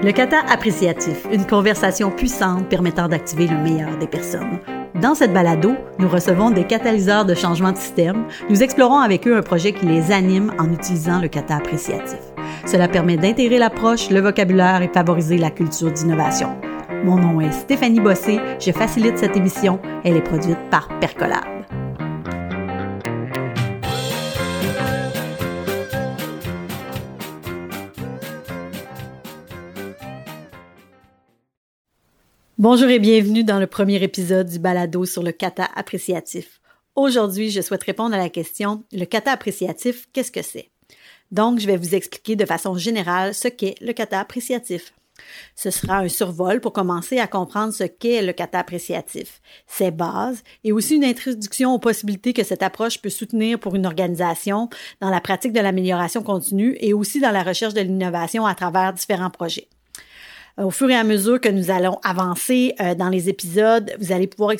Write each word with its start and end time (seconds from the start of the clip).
Le 0.00 0.12
kata 0.12 0.38
appréciatif, 0.48 1.26
une 1.32 1.44
conversation 1.44 2.12
puissante 2.12 2.68
permettant 2.68 3.08
d'activer 3.08 3.48
le 3.48 3.56
meilleur 3.56 3.96
des 3.98 4.06
personnes. 4.06 4.60
Dans 4.94 5.16
cette 5.16 5.32
balado, 5.32 5.72
nous 5.98 6.08
recevons 6.08 6.50
des 6.50 6.62
catalyseurs 6.62 7.24
de 7.24 7.34
changement 7.34 7.72
de 7.72 7.76
système. 7.76 8.24
Nous 8.48 8.62
explorons 8.62 9.00
avec 9.00 9.26
eux 9.26 9.36
un 9.36 9.42
projet 9.42 9.72
qui 9.72 9.86
les 9.86 10.12
anime 10.12 10.52
en 10.60 10.72
utilisant 10.72 11.20
le 11.20 11.26
kata 11.26 11.56
appréciatif. 11.56 12.20
Cela 12.64 12.86
permet 12.86 13.16
d'intégrer 13.16 13.58
l'approche, 13.58 14.08
le 14.10 14.20
vocabulaire 14.20 14.82
et 14.82 14.88
favoriser 14.88 15.36
la 15.36 15.50
culture 15.50 15.90
d'innovation. 15.90 16.56
Mon 17.04 17.16
nom 17.16 17.40
est 17.40 17.50
Stéphanie 17.50 18.00
Bossé, 18.00 18.38
je 18.60 18.70
facilite 18.70 19.18
cette 19.18 19.36
émission. 19.36 19.80
Elle 20.04 20.16
est 20.16 20.20
produite 20.20 20.58
par 20.70 20.88
Percolab. 21.00 21.57
Bonjour 32.58 32.88
et 32.88 32.98
bienvenue 32.98 33.44
dans 33.44 33.60
le 33.60 33.68
premier 33.68 34.02
épisode 34.02 34.48
du 34.48 34.58
balado 34.58 35.04
sur 35.04 35.22
le 35.22 35.30
kata 35.30 35.68
appréciatif. 35.76 36.60
Aujourd'hui, 36.96 37.50
je 37.50 37.60
souhaite 37.60 37.84
répondre 37.84 38.16
à 38.16 38.18
la 38.18 38.30
question 38.30 38.82
le 38.90 39.04
kata 39.04 39.30
appréciatif, 39.30 40.08
qu'est-ce 40.12 40.32
que 40.32 40.42
c'est? 40.42 40.72
Donc, 41.30 41.60
je 41.60 41.68
vais 41.68 41.76
vous 41.76 41.94
expliquer 41.94 42.34
de 42.34 42.44
façon 42.44 42.74
générale 42.74 43.32
ce 43.32 43.46
qu'est 43.46 43.76
le 43.80 43.92
kata 43.92 44.18
appréciatif. 44.18 44.92
Ce 45.54 45.70
sera 45.70 45.98
un 45.98 46.08
survol 46.08 46.60
pour 46.60 46.72
commencer 46.72 47.20
à 47.20 47.28
comprendre 47.28 47.72
ce 47.72 47.84
qu'est 47.84 48.22
le 48.22 48.32
kata 48.32 48.58
appréciatif, 48.58 49.40
ses 49.68 49.92
bases 49.92 50.42
et 50.64 50.72
aussi 50.72 50.96
une 50.96 51.04
introduction 51.04 51.72
aux 51.72 51.78
possibilités 51.78 52.32
que 52.32 52.42
cette 52.42 52.64
approche 52.64 53.00
peut 53.00 53.08
soutenir 53.08 53.60
pour 53.60 53.76
une 53.76 53.86
organisation 53.86 54.68
dans 55.00 55.10
la 55.10 55.20
pratique 55.20 55.52
de 55.52 55.60
l'amélioration 55.60 56.24
continue 56.24 56.76
et 56.80 56.92
aussi 56.92 57.20
dans 57.20 57.30
la 57.30 57.44
recherche 57.44 57.74
de 57.74 57.82
l'innovation 57.82 58.46
à 58.46 58.56
travers 58.56 58.92
différents 58.92 59.30
projets. 59.30 59.68
Euh, 60.58 60.64
au 60.64 60.70
fur 60.70 60.90
et 60.90 60.94
à 60.94 61.04
mesure 61.04 61.40
que 61.40 61.48
nous 61.48 61.70
allons 61.70 61.98
avancer 62.02 62.74
euh, 62.80 62.94
dans 62.94 63.08
les 63.08 63.28
épisodes, 63.28 63.92
vous 64.00 64.12
allez 64.12 64.26
pouvoir 64.26 64.52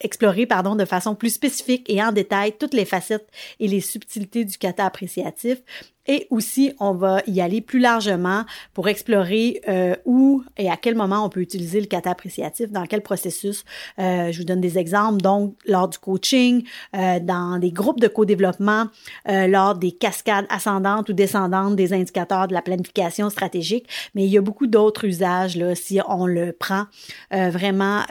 explorer, 0.00 0.46
pardon, 0.46 0.76
de 0.76 0.84
façon 0.84 1.14
plus 1.14 1.30
spécifique 1.30 1.88
et 1.88 2.02
en 2.02 2.12
détail 2.12 2.54
toutes 2.58 2.74
les 2.74 2.84
facettes 2.84 3.28
et 3.60 3.68
les 3.68 3.80
subtilités 3.80 4.44
du 4.44 4.56
kata 4.58 4.86
appréciatif 4.86 5.58
et 6.06 6.26
aussi, 6.30 6.72
on 6.80 6.92
va 6.92 7.22
y 7.26 7.40
aller 7.40 7.60
plus 7.60 7.78
largement 7.78 8.44
pour 8.74 8.88
explorer 8.88 9.60
euh, 9.68 9.94
où 10.04 10.42
et 10.56 10.68
à 10.68 10.76
quel 10.76 10.96
moment 10.96 11.24
on 11.24 11.28
peut 11.28 11.40
utiliser 11.40 11.80
le 11.80 11.86
kata 11.86 12.10
appréciatif, 12.10 12.70
dans 12.72 12.86
quel 12.86 13.02
processus. 13.02 13.64
Euh, 13.98 14.32
je 14.32 14.38
vous 14.38 14.44
donne 14.44 14.60
des 14.60 14.78
exemples, 14.78 15.20
donc 15.20 15.54
lors 15.64 15.88
du 15.88 15.98
coaching, 15.98 16.64
euh, 16.96 17.20
dans 17.20 17.58
des 17.58 17.70
groupes 17.70 18.00
de 18.00 18.08
co-développement, 18.08 18.86
lors 19.26 19.74
des 19.74 19.92
cascades 19.92 20.46
ascendantes 20.48 21.08
ou 21.08 21.12
descendantes 21.12 21.76
des 21.76 21.92
indicateurs 21.92 22.48
de 22.48 22.54
la 22.54 22.62
planification 22.62 23.30
stratégique. 23.30 23.88
Mais 24.14 24.24
il 24.24 24.30
y 24.30 24.38
a 24.38 24.40
beaucoup 24.40 24.66
d'autres 24.66 25.04
usages 25.04 25.56
là, 25.56 25.74
si 25.74 26.00
on 26.08 26.26
le 26.26 26.52
prend 26.52 26.84
vraiment 27.30 28.02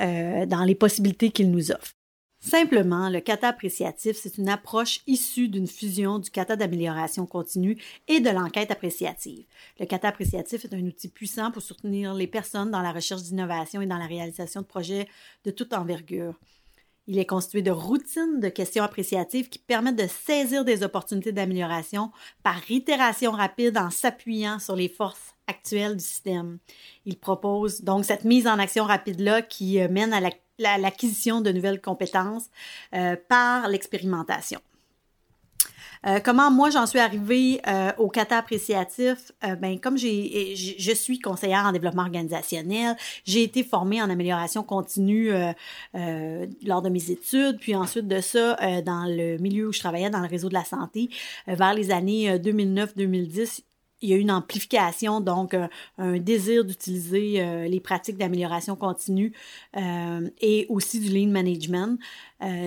dans 0.47 0.63
les 0.63 0.75
possibilités 0.75 1.31
qu'il 1.31 1.51
nous 1.51 1.71
offre. 1.71 1.93
Simplement, 2.43 3.07
le 3.09 3.19
kata 3.19 3.49
appréciatif, 3.49 4.17
c'est 4.17 4.39
une 4.39 4.49
approche 4.49 5.01
issue 5.05 5.47
d'une 5.47 5.67
fusion 5.67 6.17
du 6.17 6.31
kata 6.31 6.55
d'amélioration 6.55 7.27
continue 7.27 7.77
et 8.07 8.19
de 8.19 8.31
l'enquête 8.31 8.71
appréciative. 8.71 9.45
Le 9.79 9.85
kata 9.85 10.07
appréciatif 10.07 10.65
est 10.65 10.73
un 10.73 10.83
outil 10.87 11.07
puissant 11.07 11.51
pour 11.51 11.61
soutenir 11.61 12.15
les 12.15 12.25
personnes 12.25 12.71
dans 12.71 12.81
la 12.81 12.91
recherche 12.91 13.21
d'innovation 13.21 13.81
et 13.81 13.85
dans 13.85 13.99
la 13.99 14.07
réalisation 14.07 14.61
de 14.61 14.65
projets 14.65 15.07
de 15.45 15.51
toute 15.51 15.71
envergure. 15.71 16.33
Il 17.05 17.19
est 17.19 17.25
constitué 17.25 17.61
de 17.61 17.71
routines 17.71 18.39
de 18.39 18.49
questions 18.49 18.83
appréciatives 18.83 19.49
qui 19.49 19.59
permettent 19.59 20.01
de 20.01 20.07
saisir 20.07 20.65
des 20.65 20.81
opportunités 20.81 21.31
d'amélioration 21.31 22.11
par 22.41 22.59
itération 22.71 23.31
rapide 23.31 23.77
en 23.77 23.91
s'appuyant 23.91 24.57
sur 24.57 24.75
les 24.75 24.89
forces 24.89 25.35
actuelles 25.45 25.97
du 25.97 26.03
système. 26.03 26.57
Il 27.05 27.19
propose 27.19 27.81
donc 27.81 28.05
cette 28.05 28.23
mise 28.23 28.47
en 28.47 28.57
action 28.57 28.85
rapide-là 28.85 29.43
qui 29.43 29.79
euh, 29.79 29.89
mène 29.89 30.13
à 30.13 30.21
la 30.21 30.31
l'acquisition 30.61 31.41
de 31.41 31.51
nouvelles 31.51 31.81
compétences 31.81 32.45
euh, 32.93 33.15
par 33.27 33.67
l'expérimentation. 33.67 34.59
Euh, 36.07 36.19
comment 36.19 36.49
moi 36.49 36.71
j'en 36.71 36.87
suis 36.87 36.97
arrivée 36.97 37.61
euh, 37.67 37.91
au 37.99 38.09
kata 38.09 38.39
appréciatif? 38.39 39.31
Ben 39.59 39.79
comme 39.79 39.97
je 39.97 40.93
suis 40.95 41.19
conseillère 41.19 41.65
en 41.65 41.71
développement 41.71 42.01
organisationnel, 42.01 42.95
j'ai 43.23 43.43
été 43.43 43.63
formée 43.63 44.01
en 44.01 44.09
amélioration 44.09 44.63
continue 44.63 45.31
lors 45.93 46.81
de 46.81 46.89
mes 46.89 47.11
études, 47.11 47.59
puis 47.59 47.75
ensuite 47.75 48.07
de 48.07 48.19
ça 48.19 48.55
dans 48.81 49.05
le 49.05 49.37
milieu 49.37 49.67
où 49.67 49.71
je 49.71 49.79
travaillais 49.79 50.09
dans 50.09 50.21
le 50.21 50.27
réseau 50.27 50.49
de 50.49 50.55
la 50.55 50.65
santé 50.65 51.11
vers 51.45 51.75
les 51.75 51.91
années 51.91 52.35
2009-2010 52.39 53.61
il 54.01 54.09
y 54.09 54.13
a 54.13 54.17
une 54.17 54.31
amplification, 54.31 55.21
donc 55.21 55.53
euh, 55.53 55.67
un, 55.97 56.17
désir 56.17 56.65
d'utiliser 56.65 57.41
euh, 57.41 57.67
les 57.67 57.79
pratiques 57.79 58.17
d'amélioration 58.17 58.75
continue 58.75 59.33
euh, 59.77 60.29
et 60.41 60.65
aussi 60.69 60.99
du 60.99 61.09
lean 61.09 61.31
management. 61.31 61.97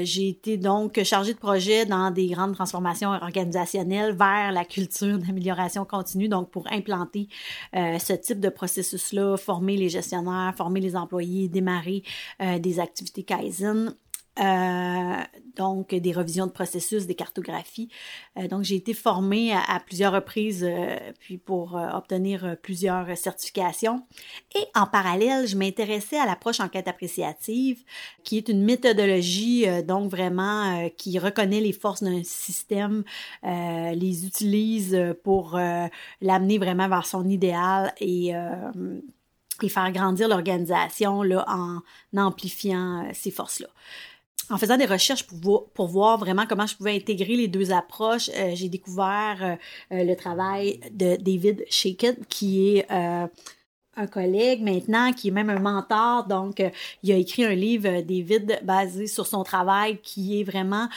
J'ai 0.02 0.28
été 0.28 0.56
donc 0.56 1.02
chargée 1.02 1.34
de 1.34 1.38
projet 1.38 1.84
dans 1.84 2.12
des 2.12 2.28
grandes 2.28 2.54
transformations 2.54 3.08
organisationnelles 3.08 4.14
vers 4.14 4.52
la 4.52 4.64
culture 4.64 5.18
d'amélioration 5.18 5.84
continue, 5.84 6.28
donc 6.28 6.48
pour 6.52 6.70
implanter 6.70 7.26
ce 7.72 8.12
type 8.12 8.38
de 8.38 8.50
processus-là, 8.50 9.36
former 9.36 9.76
les 9.76 9.88
gestionnaires, 9.88 10.54
former 10.56 10.78
les 10.78 10.94
employés, 10.94 11.48
démarrer 11.48 12.04
des 12.38 12.78
activités 12.78 13.24
Kaizen 13.24 13.96
euh, 14.40 15.22
donc 15.56 15.94
des 15.94 16.12
revisions 16.12 16.46
de 16.46 16.50
processus, 16.50 17.06
des 17.06 17.14
cartographies. 17.14 17.88
Euh, 18.36 18.48
donc 18.48 18.64
j'ai 18.64 18.74
été 18.74 18.92
formée 18.92 19.52
à, 19.52 19.78
plusieurs 19.78 20.12
reprises 20.12 20.64
euh, 20.68 20.96
puis 21.20 21.38
pour 21.38 21.74
obtenir 21.74 22.56
plusieurs 22.62 23.16
certifications. 23.16 24.04
Et 24.56 24.64
en 24.74 24.86
parallèle, 24.86 25.46
je 25.46 25.56
m'intéressais 25.56 26.18
à 26.18 26.26
l'approche 26.26 26.58
enquête 26.58 26.88
appréciative, 26.88 27.84
qui 28.24 28.36
est 28.36 28.48
une 28.48 28.64
méthodologie 28.64 29.66
donc 29.84 30.10
vraiment 30.10 30.88
qui 30.96 31.18
reconnaît 31.18 31.60
les 31.60 31.72
forces 31.72 32.02
d'un 32.02 32.24
système, 32.24 33.04
les 33.42 34.26
utilise 34.26 35.14
pour 35.22 35.58
l'amener 36.20 36.58
vraiment 36.58 36.88
vers 36.88 37.06
son 37.06 37.28
idéal 37.28 37.92
et 38.00 38.32
et 39.62 39.68
faire 39.68 39.92
grandir 39.92 40.28
l'organisation 40.28 41.22
là, 41.22 41.44
en 41.48 41.80
amplifiant 42.16 43.08
ces 43.12 43.30
forces-là 43.30 43.68
en 44.50 44.58
faisant 44.58 44.76
des 44.76 44.86
recherches 44.86 45.26
pour, 45.26 45.86
voir 45.86 46.18
vraiment 46.18 46.46
comment 46.46 46.66
je 46.66 46.76
pouvais 46.76 46.94
intégrer 46.94 47.36
les 47.36 47.48
deux 47.48 47.72
approches, 47.72 48.30
euh, 48.36 48.52
j'ai 48.54 48.68
découvert 48.68 49.38
euh, 49.40 49.54
euh, 49.96 50.04
le 50.04 50.14
travail 50.16 50.80
de 50.90 51.16
David 51.16 51.64
Shaken, 51.68 52.16
qui 52.28 52.76
est 52.76 52.90
un 53.96 54.08
collègue 54.08 54.60
maintenant, 54.60 55.12
qui 55.12 55.28
est 55.28 55.30
même 55.30 55.50
un 55.50 55.60
mentor. 55.60 56.26
Donc, 56.26 56.60
il 57.04 57.12
a 57.12 57.16
écrit 57.16 57.44
un 57.44 57.54
livre, 57.54 58.00
David, 58.00 58.58
basé 58.64 59.06
sur 59.06 59.24
son 59.24 59.44
travail, 59.44 60.00
qui 60.02 60.40
est 60.40 60.42
vraiment 60.42 60.88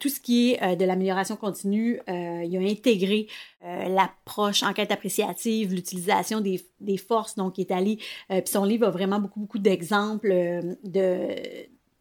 tout 0.00 0.08
ce 0.08 0.18
qui 0.18 0.54
est 0.54 0.74
de 0.74 0.84
l'amélioration 0.84 1.36
continue. 1.36 2.00
il 2.08 2.56
a 2.56 2.68
intégré 2.68 3.28
l'approche 3.62 4.64
enquête 4.64 4.90
appréciative, 4.90 5.72
l'utilisation 5.72 6.40
des, 6.40 6.96
forces. 6.96 7.36
Donc, 7.36 7.58
il 7.58 7.60
est 7.60 7.72
allé, 7.72 7.98
puis 8.28 8.42
son 8.46 8.64
livre 8.64 8.88
a 8.88 8.90
vraiment 8.90 9.20
beaucoup, 9.20 9.38
beaucoup 9.38 9.60
d'exemples 9.60 10.76
de 10.82 11.36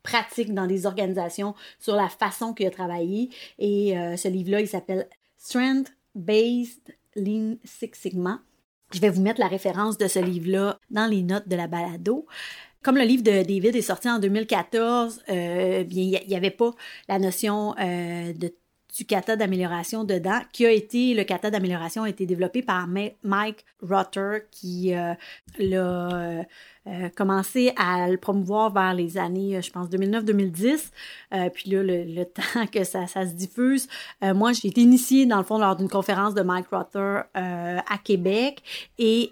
pratique 0.10 0.54
dans 0.54 0.66
des 0.66 0.86
organisations 0.86 1.56
sur 1.80 1.96
la 1.96 2.10
façon 2.10 2.54
qu'il 2.54 2.68
a 2.68 2.72
travaillé. 2.72 3.30
Et 3.60 3.98
euh, 3.98 4.18
ce 4.18 4.28
livre-là, 4.28 4.62
il 4.62 4.68
s'appelle 4.68 5.08
Strength 5.38 5.94
Based 6.16 6.96
Lean 7.16 7.56
Six 7.64 7.92
Sigma. 7.94 8.42
Je 8.92 9.00
vais 9.00 9.10
vous 9.10 9.22
mettre 9.22 9.40
la 9.40 9.48
référence 9.48 9.98
de 9.98 10.08
ce 10.08 10.20
livre-là 10.20 10.80
dans 10.90 11.06
les 11.06 11.22
notes 11.22 11.48
de 11.48 11.56
la 11.56 11.68
balado. 11.68 12.26
Comme 12.82 12.98
le 12.98 13.04
livre 13.04 13.24
de 13.24 13.44
David 13.44 13.76
est 13.76 13.82
sorti 13.82 14.10
en 14.10 14.20
2014, 14.20 15.24
euh, 15.30 15.84
bien, 15.84 16.20
il 16.24 16.28
n'y 16.28 16.36
avait 16.36 16.50
pas 16.50 16.72
la 17.08 17.20
notion 17.20 17.76
euh, 17.78 18.34
de 18.34 18.54
du 18.96 19.06
kata 19.06 19.36
d'amélioration 19.36 20.04
dedans, 20.04 20.40
qui 20.52 20.66
a 20.66 20.72
été, 20.72 21.14
le 21.14 21.24
kata 21.24 21.52
d'amélioration 21.52 22.04
a 22.04 22.10
été 22.10 22.26
développé 22.26 22.62
par 22.62 22.88
Mike 22.88 23.66
Rutter, 23.82 24.40
qui 24.52 24.96
euh, 24.96 25.14
l'a 25.60 25.78
euh, 25.78 26.44
euh, 26.88 27.10
commencé 27.16 27.72
à 27.78 28.10
le 28.10 28.18
promouvoir 28.18 28.74
vers 28.74 28.96
les 28.96 29.18
années, 29.18 29.62
je 29.62 29.72
pense, 29.72 29.90
2009-2010. 29.90 30.92
puis 31.54 31.70
là, 31.70 31.84
le, 31.84 32.24
temps 32.26 32.66
que 32.72 32.84
ça, 32.84 33.06
se 33.06 33.34
diffuse, 33.34 33.88
moi, 34.22 34.54
j'ai 34.54 34.70
été 34.70 34.82
initiée, 34.82 35.28
dans 35.28 35.38
le 35.38 35.44
fond, 35.44 35.60
lors 35.60 35.76
d'une 35.76 35.90
conférence 35.90 36.34
de 36.34 36.42
Mike 36.42 36.68
Rutter 36.72 37.22
à 37.36 37.98
Québec. 38.04 38.64
Et 38.98 39.32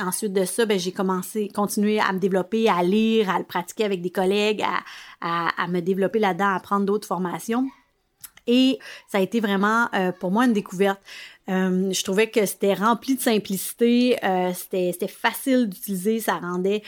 ensuite 0.00 0.32
de 0.32 0.44
ça, 0.44 0.64
ben, 0.64 0.78
j'ai 0.78 0.92
commencé, 0.92 1.48
continué 1.48 2.00
à 2.00 2.12
me 2.12 2.18
développer, 2.18 2.68
à 2.68 2.82
lire, 2.82 3.28
à 3.28 3.38
le 3.38 3.44
pratiquer 3.44 3.84
avec 3.84 4.00
des 4.00 4.10
collègues, 4.10 4.64
à 5.20 5.66
me 5.68 5.80
développer 5.80 6.18
là-dedans, 6.18 6.54
à 6.54 6.60
prendre 6.60 6.86
d'autres 6.86 7.06
formations. 7.06 7.68
Et 8.46 8.78
ça 9.08 9.18
a 9.18 9.20
été 9.20 9.40
vraiment 9.40 9.88
euh, 9.94 10.12
pour 10.12 10.30
moi 10.30 10.46
une 10.46 10.52
découverte. 10.52 11.00
Euh, 11.48 11.92
je 11.92 12.02
trouvais 12.02 12.28
que 12.28 12.44
c'était 12.44 12.74
rempli 12.74 13.14
de 13.14 13.20
simplicité, 13.20 14.18
euh, 14.24 14.52
c'était 14.52 15.08
facile 15.08 15.68
d'utiliser, 15.68 16.18
ça 16.18 16.34
rendait 16.34 16.82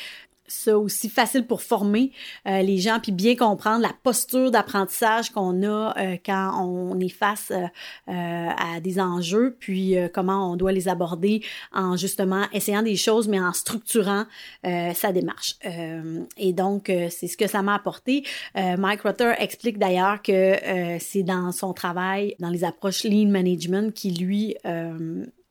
ça 0.48 0.78
aussi 0.78 1.08
facile 1.08 1.46
pour 1.46 1.62
former 1.62 2.10
euh, 2.46 2.62
les 2.62 2.78
gens 2.78 2.98
puis 3.00 3.12
bien 3.12 3.36
comprendre 3.36 3.82
la 3.82 3.92
posture 4.02 4.50
d'apprentissage 4.50 5.30
qu'on 5.30 5.62
a 5.62 5.94
euh, 5.98 6.16
quand 6.24 6.64
on 6.64 6.98
est 6.98 7.08
face 7.08 7.52
euh, 7.52 7.68
à 8.06 8.80
des 8.80 8.98
enjeux 8.98 9.56
puis 9.60 9.96
comment 10.12 10.50
on 10.50 10.56
doit 10.56 10.72
les 10.72 10.88
aborder 10.88 11.42
en 11.72 11.96
justement 11.96 12.44
essayant 12.52 12.82
des 12.82 12.96
choses 12.96 13.28
mais 13.28 13.40
en 13.40 13.52
structurant 13.52 14.24
sa 14.64 15.12
démarche. 15.12 15.56
et 16.36 16.52
donc 16.52 16.90
c'est 17.10 17.26
ce 17.26 17.36
que 17.36 17.46
ça 17.46 17.62
m'a 17.62 17.74
apporté. 17.74 18.24
Mike 18.54 19.02
Rutter 19.02 19.32
explique 19.38 19.78
d'ailleurs 19.78 20.22
que 20.22 20.56
c'est 21.00 21.22
dans 21.22 21.52
son 21.52 21.72
travail 21.72 22.34
dans 22.38 22.50
les 22.50 22.64
approches 22.64 23.04
lean 23.04 23.28
management 23.28 23.92
qui 23.92 24.10
lui 24.10 24.56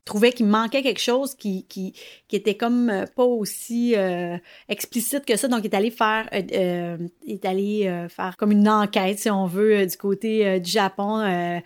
trouvait 0.08 0.32
qu'il 0.32 0.48
manquait 0.48 0.82
quelque 0.82 1.02
chose 1.02 1.36
qui, 1.36 1.66
qui, 1.66 1.94
qui 2.28 2.36
était 2.36 2.56
comme 2.56 2.90
euh, 2.90 3.06
pas 3.06 3.24
aussi 3.24 3.96
euh, 3.96 4.38
explicite 4.70 5.26
que 5.26 5.36
ça. 5.36 5.48
Donc, 5.48 5.60
il 5.64 5.68
est 5.68 5.76
allé 5.76 5.92
faire, 5.92 6.28
euh, 6.34 6.98
est 7.28 7.46
allé 7.46 8.08
faire 8.10 8.36
comme 8.38 8.52
une 8.52 8.68
enquête, 8.68 9.20
si 9.20 9.30
on 9.30 9.46
veut, 9.46 9.86
du 9.86 9.98
côté 9.98 10.60
du 10.60 10.70
Japon 10.70 11.62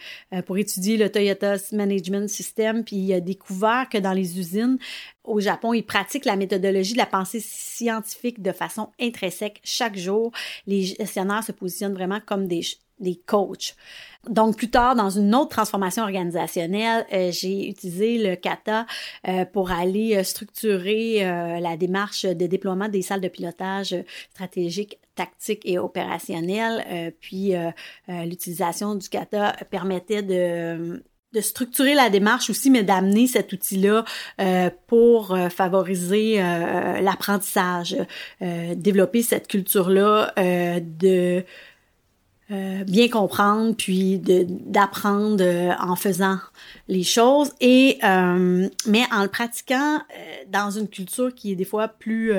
pour 0.46 0.58
étudier 0.58 0.98
le 0.98 1.10
Toyota 1.10 1.56
Management 1.72 2.28
System. 2.28 2.84
Puis, 2.84 2.98
il 2.98 3.14
a 3.14 3.22
découvert 3.22 3.88
que 3.90 3.98
dans 3.98 4.14
les 4.14 4.40
usines, 4.40 4.78
au 5.24 5.40
Japon, 5.40 5.74
ils 5.74 5.86
pratiquent 5.86 6.26
la 6.26 6.36
méthodologie 6.36 6.94
de 6.94 6.98
la 6.98 7.06
pensée 7.06 7.40
scientifique 7.40 8.42
de 8.42 8.52
façon 8.52 8.90
intrinsèque 9.00 9.62
chaque 9.64 9.98
jour. 9.98 10.32
Les 10.66 10.84
gestionnaires 10.84 11.44
se 11.44 11.52
positionnent 11.52 11.94
vraiment 11.94 12.20
comme 12.26 12.48
des, 12.48 12.62
des 13.02 13.22
coachs. 13.26 13.76
Donc, 14.30 14.56
plus 14.56 14.70
tard, 14.70 14.96
dans 14.96 15.10
une 15.10 15.34
autre 15.34 15.50
transformation 15.50 16.04
organisationnelle, 16.04 17.06
euh, 17.12 17.32
j'ai 17.32 17.70
utilisé 17.70 18.20
le 18.20 18.36
kata 18.36 18.86
euh, 19.28 19.46
pour 19.46 19.72
aller 19.72 20.16
euh, 20.16 20.24
structurer 20.24 21.20
la 21.22 21.76
démarche 21.76 22.26
de 22.26 22.46
déploiement 22.46 22.88
des 22.88 23.02
salles 23.02 23.22
de 23.22 23.28
pilotage 23.28 23.96
stratégique 24.32 25.00
tactique 25.16 25.62
et 25.66 25.78
opérationnel. 25.78 27.14
puis, 27.20 27.54
l'utilisation 28.08 28.96
du 28.96 29.10
kata 29.10 29.54
permettait 29.70 30.24
de 30.24 31.02
structurer 31.40 31.96
la 31.96 32.10
démarche 32.10 32.50
aussi, 32.50 32.70
mais 32.70 32.84
d'amener 32.84 33.28
cet 33.28 33.52
outil-là 33.54 34.06
pour 34.88 35.38
favoriser 35.50 36.38
l'apprentissage, 36.38 37.98
développer 38.40 39.22
cette 39.22 39.48
culture-là 39.48 40.34
de 40.38 41.44
euh, 42.52 42.84
bien 42.84 43.08
comprendre, 43.08 43.74
puis 43.78 44.20
d'apprendre 44.20 45.42
euh, 45.42 45.72
en 45.80 45.96
faisant 45.96 46.38
les 46.90 47.04
choses, 47.04 47.54
et 47.62 47.98
euh, 48.04 48.68
mais 48.86 49.04
en 49.14 49.24
le 49.24 49.30
pratiquant 49.30 50.02
dans 50.50 50.70
une 50.70 50.90
culture 50.90 51.34
qui 51.34 51.54
est 51.54 51.56
des 51.56 51.64
fois 51.64 51.88
plus 51.88 52.34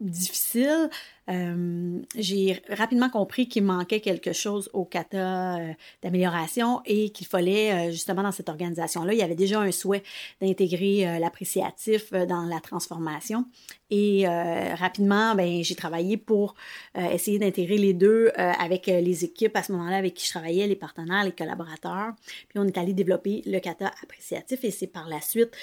difficile, 0.00 0.88
euh, 1.28 2.00
j'ai 2.16 2.62
rapidement 2.70 3.10
compris 3.10 3.48
qu'il 3.48 3.64
manquait 3.64 4.00
quelque 4.00 4.32
chose 4.32 4.70
au 4.72 4.84
kata 4.84 5.58
euh, 5.58 5.72
d'amélioration 6.02 6.80
et 6.86 7.10
qu'il 7.10 7.26
fallait 7.26 7.72
euh, 7.72 7.90
justement 7.90 8.22
dans 8.22 8.32
cette 8.32 8.48
organisation-là, 8.48 9.12
il 9.12 9.18
y 9.18 9.22
avait 9.22 9.34
déjà 9.34 9.60
un 9.60 9.70
souhait 9.70 10.02
d'intégrer 10.40 11.18
l'appréciatif 11.18 12.12
dans 12.12 12.42
la 12.42 12.60
transformation. 12.60 13.44
Et 13.90 14.26
rapidement, 14.26 15.34
ben, 15.34 15.62
j'ai 15.62 15.74
travaillé 15.74 16.16
pour 16.16 16.54
essayer 16.94 17.38
d'intégrer 17.38 17.78
les 17.78 17.94
deux 17.94 18.30
avec 18.36 18.86
les 18.86 19.24
équipes 19.24 19.56
à 19.56 19.62
ce 19.62 19.72
moment-là 19.72 19.96
avec 19.96 20.14
qui 20.14 20.26
je 20.26 20.30
travaillais, 20.30 20.66
les 20.66 20.76
partenaires, 20.76 21.24
les 21.24 21.32
collaborateurs. 21.32 22.12
Puis 22.48 22.58
on 22.58 22.66
est 22.66 22.76
allé 22.76 22.92
développer 22.92 23.42
le 23.46 23.58
kata 23.60 23.90
appréciatif 24.02 24.62
et 24.64 24.70
c'est 24.70 24.86
par 24.86 25.08
la 25.08 25.20
suite 25.20 25.56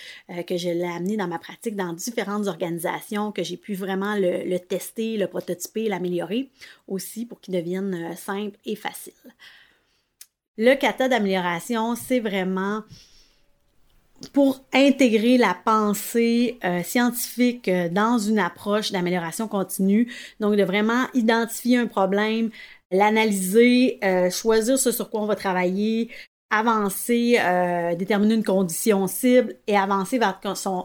que 0.47 0.57
je 0.57 0.69
l'ai 0.69 0.85
amené 0.85 1.17
dans 1.17 1.27
ma 1.27 1.39
pratique 1.39 1.75
dans 1.75 1.93
différentes 1.93 2.47
organisations, 2.47 3.31
que 3.31 3.43
j'ai 3.43 3.57
pu 3.57 3.75
vraiment 3.75 4.15
le, 4.15 4.43
le 4.43 4.59
tester, 4.59 5.17
le 5.17 5.27
prototyper 5.27 5.54
l'améliorer 5.75 6.49
aussi 6.87 7.25
pour 7.25 7.41
qu'il 7.41 7.53
devienne 7.53 7.93
euh, 7.93 8.15
simple 8.15 8.57
et 8.65 8.75
facile. 8.75 9.13
Le 10.57 10.75
kata 10.75 11.09
d'amélioration, 11.09 11.95
c'est 11.95 12.19
vraiment 12.19 12.83
pour 14.31 14.63
intégrer 14.73 15.37
la 15.37 15.53
pensée 15.53 16.57
euh, 16.63 16.81
scientifique 16.83 17.67
euh, 17.67 17.89
dans 17.89 18.17
une 18.17 18.39
approche 18.39 18.91
d'amélioration 18.91 19.47
continue. 19.47 20.11
Donc, 20.39 20.55
de 20.55 20.63
vraiment 20.63 21.07
identifier 21.13 21.77
un 21.77 21.87
problème, 21.87 22.49
l'analyser, 22.91 23.99
choisir 24.31 24.79
ce 24.79 24.91
sur 24.91 25.09
quoi 25.09 25.21
on 25.21 25.25
va 25.25 25.35
travailler, 25.35 26.09
avancer, 26.49 27.37
déterminer 27.97 28.35
une 28.35 28.43
condition 28.43 29.07
cible 29.07 29.55
et 29.67 29.75
avancer 29.75 30.19
vers 30.19 30.39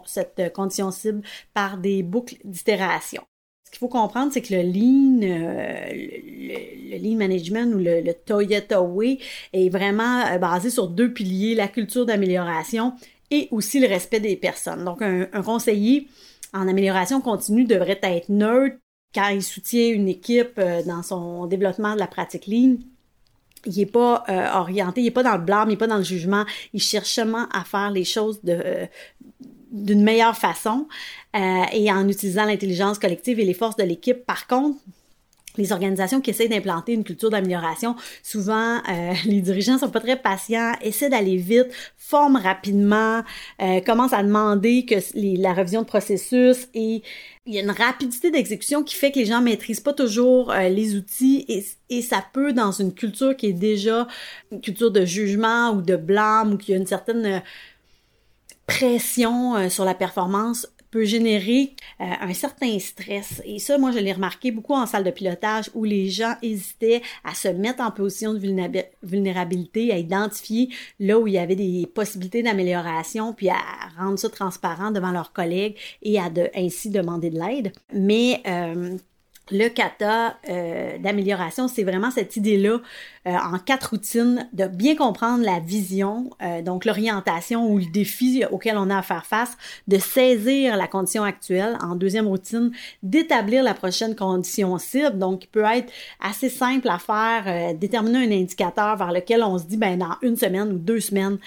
cette 0.07 0.53
condition 0.53 0.91
cible 0.91 1.23
par 1.55 1.77
des 1.77 2.03
boucles 2.03 2.37
d'itération. 2.43 3.23
Ce 3.71 3.79
qu'il 3.79 3.87
faut 3.87 3.89
comprendre, 3.89 4.33
c'est 4.33 4.43
que 4.43 4.53
le 4.53 4.63
lean, 4.63 5.21
euh, 5.23 5.93
le, 5.93 6.99
lean 6.99 7.17
management 7.17 7.73
ou 7.73 7.79
le, 7.79 8.13
Toyota 8.15 8.83
Way 8.83 9.21
est 9.53 9.69
vraiment 9.69 10.27
euh, 10.27 10.39
basé 10.39 10.71
sur 10.71 10.89
deux 10.89 11.13
piliers, 11.13 11.55
la 11.55 11.69
culture 11.69 12.05
d'amélioration 12.05 12.95
et 13.31 13.47
aussi 13.53 13.79
le 13.79 13.87
respect 13.87 14.19
des 14.19 14.35
personnes. 14.35 14.85
Donc, 14.85 15.03
un, 15.03 15.27
conseiller 15.43 16.09
en 16.53 16.67
amélioration 16.67 17.21
continue 17.21 17.63
devrait 17.63 18.01
être 18.03 18.29
neutre 18.29 18.77
quand 19.15 19.29
il 19.29 19.43
soutient 19.43 19.89
une 19.89 20.09
équipe 20.09 20.59
euh, 20.59 20.83
dans 20.83 21.05
son 21.05 21.47
développement 21.47 21.95
de 21.95 22.01
la 22.01 22.09
pratique 22.09 22.49
lean 22.49 22.77
il 23.67 23.77
n'est 23.77 23.85
pas 23.85 24.25
orienté, 24.55 25.03
il 25.03 25.05
n'est 25.05 25.11
pas 25.11 25.23
dans 25.23 25.37
le 25.37 25.45
blâme, 25.45 25.69
il 25.69 25.73
n'est 25.73 25.77
pas 25.77 25.87
dans 25.87 25.99
le 25.99 26.03
jugement, 26.03 26.47
il 26.73 26.81
cherche 26.81 27.11
seulement 27.11 27.47
à 27.53 27.63
faire 27.63 27.91
les 27.91 28.05
choses 28.05 28.43
de, 28.43 28.89
d'une 29.71 30.03
meilleure 30.03 30.37
façon 30.37 30.87
euh, 31.37 31.63
et 31.73 31.91
en 31.93 32.09
utilisant 32.09 32.45
l'intelligence 32.45 32.99
collective 32.99 33.41
et 33.41 33.45
les 33.45 33.55
forces 33.55 33.77
de 33.77 33.85
l'équipe. 33.85 34.25
Par 34.27 34.47
contre, 34.47 34.79
les 35.57 35.73
organisations 35.73 36.21
qui 36.21 36.31
essaient 36.31 36.49
d'implanter 36.49 36.93
une 36.93 37.05
culture 37.05 37.31
d'amélioration, 37.31 37.97
souvent 38.23 38.77
euh, 38.77 39.13
les 39.25 39.41
dirigeants 39.41 39.79
sont 39.79 39.91
pas 39.91 40.01
très 40.01 40.17
patients, 40.17 40.73
essaient 40.81 41.11
d'aller 41.11 41.37
vite, 41.37 41.69
forment 41.97 42.37
rapidement, 42.37 43.23
euh, 43.61 43.81
commencent 43.81 44.13
à 44.13 44.23
demander 44.23 44.85
que 44.85 44.97
la 45.15 45.53
révision 45.53 45.83
de 45.83 45.87
processus 45.87 46.69
et 46.75 47.03
il 47.47 47.55
y 47.55 47.59
a 47.59 47.63
une 47.63 47.71
rapidité 47.71 48.31
d'exécution 48.31 48.85
qui 48.85 48.95
fait 48.95 49.11
que 49.11 49.19
les 49.19 49.25
gens 49.25 49.41
maîtrisent 49.41 49.81
pas 49.81 49.95
toujours 49.95 50.53
euh, 50.53 50.69
les 50.69 50.95
outils 50.95 51.45
et, 51.49 51.65
et, 51.89 52.03
ça 52.03 52.25
peut 52.33 52.53
dans 52.53 52.71
une 52.71 52.93
culture 52.93 53.35
qui 53.35 53.47
est 53.47 53.53
déjà 53.53 54.07
une 54.53 54.61
culture 54.61 54.91
de 54.91 55.05
jugement 55.05 55.71
ou 55.71 55.81
de 55.81 55.97
blâme 55.97 56.53
ou 56.53 56.57
qui 56.59 56.75
a 56.75 56.77
une 56.77 56.87
certaine 56.87 57.43
pression 58.71 59.57
euh, 59.57 59.69
sur 59.69 59.85
la 59.85 59.95
performance 59.95 60.67
peut 60.91 61.05
générer 61.05 61.75
euh, 62.01 62.05
un 62.21 62.35
certain 62.35 62.79
stress. 62.79 63.41
Et 63.45 63.59
ça, 63.59 63.79
moi, 63.79 63.93
je 63.93 63.99
l'ai 63.99 64.13
remarqué 64.13 64.51
beaucoup 64.51 64.75
en 64.75 64.87
salle 64.87 65.05
de 65.05 65.11
pilotage 65.11 65.71
où 65.75 65.85
les 65.85 66.09
gens 66.09 66.35
hésitaient 66.43 67.03
à 67.25 67.35
se 67.35 67.49
mettre 67.49 67.83
en 67.83 67.91
position 67.91 68.35
de 68.35 68.41
vulnérabilité, 69.03 69.93
à 69.93 69.99
identifier 69.99 70.69
là 70.99 71.19
où 71.19 71.27
il 71.27 71.35
y 71.35 71.39
avait 71.39 71.57
des 71.57 71.87
possibilités 71.95 72.43
d'amélioration, 72.43 73.33
puis 73.33 73.49
à 73.51 73.59
rendre 73.99 74.19
ça 74.19 74.29
transparent 74.29 74.91
devant 74.91 75.13
leurs 75.13 75.33
collègues 75.33 75.77
et 76.03 76.19
à 76.19 76.29
de, 76.29 76.49
ainsi 76.57 76.91
demander 76.91 77.31
de 77.31 77.39
l'aide. 77.39 77.73
Mais 77.93 78.43
euh, 78.47 78.97
le 79.51 79.69
kata 79.69 80.37
euh, 80.49 80.99
d'amélioration, 80.99 81.69
c'est 81.69 81.83
vraiment 81.83 82.11
cette 82.11 82.37
idée-là 82.37 82.79
euh, 83.27 83.31
en 83.31 83.59
quatre 83.59 83.91
routines 83.91 84.49
de 84.53 84.67
bien 84.67 84.97
comprendre 84.97 85.45
la 85.45 85.61
vision, 85.61 86.31
euh, 86.43 86.63
donc 86.63 86.85
l'orientation 86.85 87.71
ou 87.71 87.79
le 87.79 87.87
défi 87.87 88.45
auquel 88.51 88.77
on 88.79 88.91
a 88.91 88.99
à 88.99 89.03
faire 89.03 89.27
face, 89.27 89.57
de 89.89 89.99
saisir 89.99 90.77
la 90.77 90.87
condition 90.87 91.23
actuelle. 91.23 91.77
En 91.83 91.97
deuxième 91.97 92.27
routine, 92.27 92.71
d'établir 93.03 93.63
la 93.63 93.75
prochaine 93.75 94.15
condition 94.17 94.79
cible, 94.79 95.19
donc 95.19 95.45
il 95.45 95.49
peut 95.49 95.65
être 95.65 95.93
assez 96.21 96.49
simple 96.49 96.89
à 96.89 96.99
faire, 96.99 97.75
déterminer 97.75 98.19
un 98.19 98.41
indicateur 98.41 98.97
vers 98.97 99.13
lequel 99.13 99.43
on 99.43 99.59
se 99.59 99.65
dit, 99.65 99.77
ben 99.77 99.99
dans 99.99 100.17
une 100.23 100.37
semaine 100.37 100.73
ou 100.73 100.79
deux 100.79 101.01
semaines, 101.01 101.39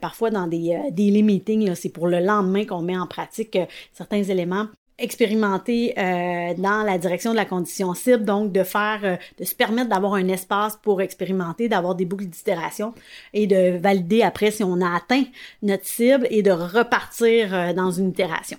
parfois 0.00 0.30
dans 0.30 0.46
des 0.46 0.78
daily 0.90 1.22
meetings, 1.22 1.74
c'est 1.74 1.88
pour 1.88 2.06
le 2.06 2.20
lendemain 2.20 2.64
qu'on 2.64 2.82
met 2.82 2.96
en 2.96 3.06
pratique 3.06 3.58
certains 3.92 4.22
éléments 4.22 4.66
expérimenter 4.98 5.94
euh, 5.98 6.54
dans 6.56 6.82
la 6.82 6.96
direction 6.96 7.32
de 7.32 7.36
la 7.36 7.44
condition 7.44 7.92
cible, 7.94 8.24
donc 8.24 8.52
de 8.52 8.62
faire, 8.62 9.00
euh, 9.04 9.16
de 9.38 9.44
se 9.44 9.54
permettre 9.54 9.90
d'avoir 9.90 10.14
un 10.14 10.28
espace 10.28 10.78
pour 10.82 11.02
expérimenter, 11.02 11.68
d'avoir 11.68 11.94
des 11.94 12.06
boucles 12.06 12.26
d'itération 12.26 12.94
et 13.34 13.46
de 13.46 13.76
valider 13.78 14.22
après 14.22 14.50
si 14.50 14.64
on 14.64 14.80
a 14.80 14.96
atteint 14.96 15.24
notre 15.62 15.86
cible 15.86 16.26
et 16.30 16.42
de 16.42 16.50
repartir 16.50 17.52
euh, 17.52 17.72
dans 17.74 17.90
une 17.90 18.08
itération 18.08 18.58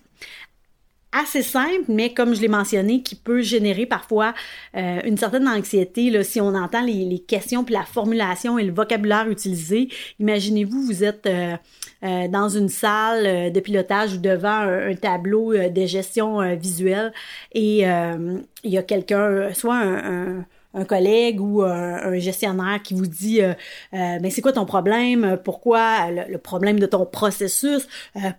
assez 1.22 1.42
simple, 1.42 1.86
mais 1.88 2.14
comme 2.14 2.36
je 2.36 2.42
l'ai 2.42 2.48
mentionné, 2.48 3.02
qui 3.02 3.16
peut 3.16 3.42
générer 3.42 3.86
parfois 3.86 4.34
euh, 4.76 5.00
une 5.06 5.18
certaine 5.18 5.48
anxiété 5.48 6.10
là, 6.10 6.24
si 6.24 6.40
on 6.42 6.54
entend 6.56 6.82
les, 6.82 7.06
les, 7.06 7.20
questions 7.20 7.64
puis 7.64 7.74
la 7.74 7.84
formulation 7.84 8.58
et 8.58 8.64
le 8.64 8.72
vocabulaire 8.72 9.30
utilisé. 9.30 9.90
Imaginez-vous, 10.20 10.82
vous 10.82 11.04
êtes 11.04 11.26
euh, 11.26 11.56
euh, 12.04 12.28
dans 12.28 12.50
une 12.50 12.70
salle 12.70 13.52
de 13.52 13.60
pilotage 13.60 14.14
ou 14.14 14.18
devant 14.18 14.62
un, 14.62 14.96
tableau 14.96 15.54
de 15.54 15.86
gestion 15.86 16.56
visuelle 16.56 17.12
et 17.54 17.82
il 17.82 18.72
y 18.72 18.78
a 18.78 18.84
quelqu'un, 18.84 19.54
soit 19.54 19.76
un, 19.76 20.38
un 20.38 20.46
collègue 20.86 21.42
ou 21.42 21.62
un, 21.62 22.18
gestionnaire 22.20 22.82
qui 22.84 22.94
vous 22.94 23.08
dit 23.08 23.42
euh, 23.42 23.54
euh, 23.94 24.18
mais 24.22 24.30
c'est 24.30 24.42
quoi 24.42 24.54
ton 24.54 24.66
problème? 24.66 25.38
Pourquoi 25.44 26.10
le, 26.12 26.38
problème 26.38 26.80
de 26.80 26.86
ton 26.86 27.06
processus? 27.06 27.88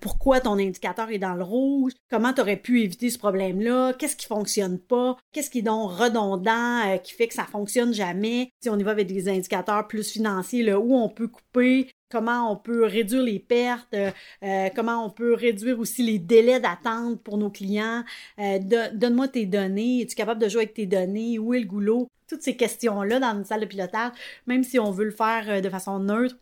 Pourquoi 0.00 0.40
ton 0.40 0.59
indicateur 0.59 1.11
est 1.11 1.18
dans 1.18 1.35
le 1.35 1.45
rouge? 1.45 1.92
Comment 2.11 2.33
tu 2.33 2.40
aurais 2.40 2.57
pu 2.57 2.83
éviter 2.83 3.11
ce 3.11 3.18
problème 3.18 3.61
là 3.61 3.92
qu'est-ce 3.92 4.16
qui 4.16 4.26
fonctionne 4.26 4.78
pas? 4.78 5.16
Qu'est-ce 5.33 5.50
qui 5.50 5.59
est 5.59 5.62
donc 5.62 5.92
redondant 5.92 6.99
qui 7.02 7.12
fait 7.12 7.28
que 7.28 7.35
ça 7.35 7.45
fonctionne 7.45 7.92
jamais? 7.92 8.50
Si 8.62 8.68
on 8.71 8.78
y 8.78 8.83
va 8.83 8.92
avec 8.92 9.07
des 9.07 9.28
indicateurs 9.28 9.87
plus 9.87 10.11
financiers 10.11 10.62
là, 10.62 10.78
où 10.78 10.95
on 10.95 11.09
peut 11.09 11.28
couper 11.28 11.90
comment 12.11 12.50
on 12.50 12.57
peut 12.57 12.85
réduire 12.85 13.23
les 13.23 13.38
pertes, 13.38 13.95
euh, 13.95 14.11
euh, 14.43 14.69
comment 14.75 15.05
on 15.05 15.11
peut 15.11 15.35
réduire 15.35 15.79
aussi 15.79 16.03
les 16.03 16.19
délais 16.19 16.61
d'attente 16.61 17.23
pour 17.23 17.38
nos 17.38 17.50
clients. 17.50 18.05
Euh, 18.38 18.59
donne-moi 18.93 19.29
tes 19.29 19.47
données, 19.47 20.03
es-tu 20.03 20.15
capable 20.15 20.41
de 20.41 20.49
jouer 20.49 20.62
avec 20.62 20.75
tes 20.75 20.87
données, 20.87 21.38
où 21.38 21.55
est 21.55 21.61
le 21.61 21.67
goulot? 21.67 22.09
Toutes 22.29 22.43
ces 22.43 22.57
questions-là 22.57 23.21
dans 23.21 23.38
une 23.38 23.45
salle 23.45 23.61
de 23.61 23.67
pilotage, 23.67 24.12
même 24.47 24.65
si 24.65 24.79
on 24.79 24.91
veut 24.91 25.07
le 25.07 25.11
faire 25.11 25.62
de 25.62 25.69
façon 25.71 25.99
neutre, 25.99 26.37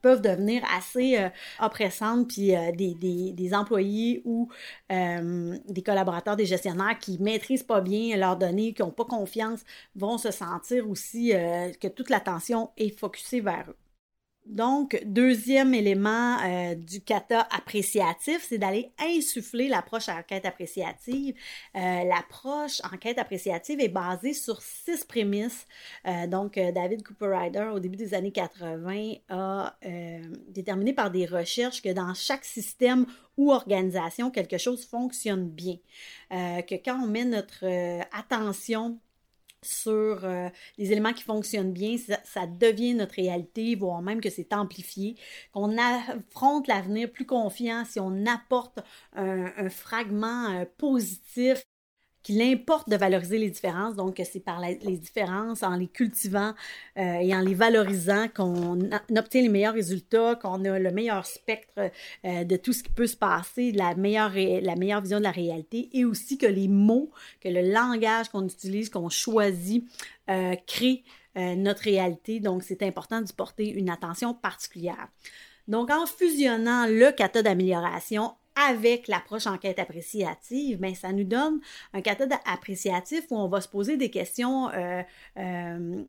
peuvent 0.00 0.22
devenir 0.22 0.62
assez 0.76 1.18
oppressantes, 1.60 2.28
puis 2.28 2.52
des, 2.74 3.32
des, 3.32 3.54
employés 3.54 4.22
ou 4.24 4.48
des 4.88 5.82
collaborateurs, 5.84 6.36
des 6.36 6.46
gestionnaires 6.46 6.98
qui 6.98 7.18
maîtrisent 7.18 7.64
pas 7.64 7.80
bien 7.80 8.16
leurs 8.16 8.36
données, 8.36 8.72
qui 8.72 8.82
n'ont 8.82 8.90
pas 8.90 9.04
confiance, 9.04 9.64
vont 9.96 10.16
se 10.16 10.30
sentir 10.30 10.88
aussi 10.88 11.30
que 11.80 11.88
toute 11.88 12.10
l'attention 12.10 12.70
est 12.78 12.96
focusée 12.98 13.40
vers 13.40 13.66
eux. 13.68 13.76
Donc, 14.48 14.98
deuxième 15.04 15.74
élément 15.74 16.38
euh, 16.42 16.74
du 16.74 17.02
kata 17.02 17.46
appréciatif, 17.50 18.46
c'est 18.48 18.56
d'aller 18.56 18.90
insuffler 18.98 19.68
l'approche 19.68 20.08
enquête 20.08 20.46
appréciative. 20.46 21.34
Euh, 21.76 22.04
l'approche 22.04 22.80
enquête 22.90 23.18
appréciative 23.18 23.78
est 23.78 23.90
basée 23.90 24.32
sur 24.32 24.62
six 24.62 25.04
prémices. 25.04 25.66
Euh, 26.06 26.26
donc, 26.26 26.54
David 26.54 27.06
Cooper 27.06 27.26
Ryder, 27.26 27.70
au 27.74 27.78
début 27.78 27.98
des 27.98 28.14
années 28.14 28.32
80, 28.32 29.16
a 29.28 29.76
déterminé 30.48 30.94
par 30.94 31.10
des 31.10 31.26
recherches 31.26 31.82
que 31.82 31.92
dans 31.92 32.14
chaque 32.14 32.44
système 32.44 33.04
ou 33.36 33.52
organisation, 33.52 34.30
quelque 34.30 34.56
chose 34.56 34.86
fonctionne 34.86 35.46
bien. 35.48 35.76
que 36.30 36.74
quand 36.82 37.00
on 37.02 37.06
met 37.06 37.24
notre 37.24 37.64
attention 38.12 38.98
sur 39.62 40.24
euh, 40.24 40.48
les 40.76 40.92
éléments 40.92 41.12
qui 41.12 41.22
fonctionnent 41.22 41.72
bien, 41.72 41.96
ça, 42.24 42.46
devient 42.46 42.94
notre 42.94 43.14
réalité, 43.14 43.74
voire 43.74 44.02
même 44.02 44.20
que 44.20 44.30
c'est 44.30 44.52
amplifié, 44.52 45.16
qu'on 45.52 45.76
affronte 45.78 46.68
l'avenir 46.68 47.10
plus 47.10 47.26
confiant 47.26 47.84
si 47.84 48.00
on 48.00 48.26
apporte 48.26 48.80
un, 49.14 49.68
fragment 49.70 50.50
euh, 50.50 50.64
positif 50.76 51.64
qu'il 52.22 52.42
importe 52.42 52.88
de 52.88 52.96
valoriser 52.96 53.38
les 53.38 53.50
différences. 53.50 53.94
Donc, 53.94 54.20
c'est 54.30 54.40
par 54.40 54.60
les 54.60 54.96
différences, 54.96 55.62
en 55.62 55.76
les 55.76 55.86
cultivant 55.86 56.52
euh, 56.98 57.14
et 57.20 57.34
en 57.34 57.40
les 57.40 57.54
valorisant, 57.54 58.28
qu'on 58.28 58.90
obtient 59.16 59.42
les 59.42 59.48
meilleurs 59.48 59.74
résultats, 59.74 60.34
qu'on 60.36 60.64
a 60.64 60.78
le 60.78 60.90
meilleur 60.90 61.26
spectre 61.26 61.90
euh, 62.24 62.44
de 62.44 62.56
tout 62.56 62.72
ce 62.72 62.82
qui 62.82 62.90
peut 62.90 63.06
se 63.06 63.16
passer, 63.16 63.72
la 63.72 63.94
meilleure, 63.94 64.32
la 64.34 64.76
meilleure 64.76 65.00
vision 65.00 65.18
de 65.18 65.24
la 65.24 65.30
réalité, 65.30 65.88
et 65.92 66.04
aussi 66.04 66.38
que 66.38 66.46
les 66.46 66.68
mots, 66.68 67.10
que 67.40 67.48
le 67.48 67.72
langage 67.72 68.28
qu'on 68.28 68.46
utilise, 68.46 68.90
qu'on 68.90 69.08
choisit, 69.08 69.84
euh, 70.30 70.54
crée 70.66 71.04
notre 71.36 71.82
réalité. 71.82 72.40
Donc, 72.40 72.64
c'est 72.64 72.82
important 72.82 73.20
d'y 73.20 73.32
porter 73.32 73.68
une 73.68 73.90
attention 73.90 74.34
particulière. 74.34 75.06
Donc, 75.68 75.90
en 75.90 76.04
fusionnant 76.06 76.86
le 76.88 77.12
kata 77.12 77.42
d'amélioration 77.42 78.32
avec 78.58 79.08
l'approche 79.08 79.46
enquête 79.46 79.78
appréciative, 79.78 80.78
ben, 80.78 80.94
ça 80.94 81.12
nous 81.12 81.24
donne 81.24 81.60
un 81.92 82.00
catalogue 82.00 82.38
appréciatif 82.44 83.24
où 83.30 83.36
on 83.36 83.48
va 83.48 83.60
se 83.60 83.68
poser 83.68 83.96
des 83.96 84.10
questions 84.10 84.70
euh, 84.70 85.02
euh, 85.36 86.04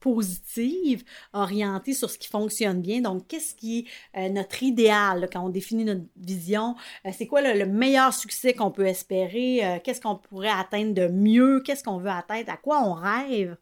positive, 0.00 1.04
orientée 1.32 1.92
sur 1.92 2.10
ce 2.10 2.18
qui 2.18 2.28
fonctionne 2.28 2.80
bien. 2.80 3.00
Donc, 3.02 3.28
qu'est-ce 3.28 3.54
qui 3.54 3.80
est 3.80 4.18
euh, 4.18 4.28
notre 4.30 4.62
idéal 4.62 5.28
quand 5.30 5.44
on 5.44 5.50
définit 5.50 5.84
notre 5.84 6.04
vision? 6.16 6.74
Euh, 7.06 7.10
c'est 7.16 7.26
quoi 7.26 7.42
le, 7.42 7.66
meilleur 7.66 8.14
succès 8.14 8.54
qu'on 8.54 8.70
peut 8.70 8.86
espérer? 8.86 9.64
Euh, 9.64 9.78
qu'est-ce 9.84 10.00
qu'on 10.00 10.16
pourrait 10.16 10.48
atteindre 10.48 10.94
de 10.94 11.06
mieux? 11.06 11.60
Qu'est-ce 11.60 11.84
qu'on 11.84 11.98
veut 11.98 12.10
atteindre? 12.10 12.50
À 12.50 12.56
quoi 12.56 12.82
on 12.82 12.94
rêve? 12.94 13.56